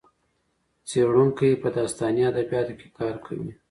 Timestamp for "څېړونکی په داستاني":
0.87-2.21